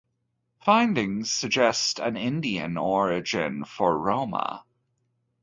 [0.65, 4.65] Findings suggest an Indian origin for Roma.